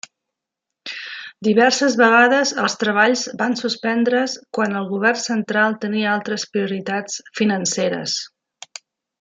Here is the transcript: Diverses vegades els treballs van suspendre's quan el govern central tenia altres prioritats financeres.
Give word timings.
Diverses 1.47 1.97
vegades 1.99 2.53
els 2.63 2.77
treballs 2.83 3.25
van 3.43 3.53
suspendre's 3.61 4.35
quan 4.59 4.75
el 4.81 4.89
govern 4.95 5.23
central 5.27 5.79
tenia 5.87 6.09
altres 6.17 6.49
prioritats 6.57 7.23
financeres. 7.43 8.21